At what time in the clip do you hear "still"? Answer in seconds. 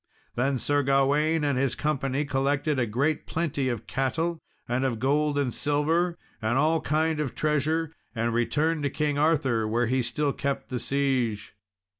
10.01-10.33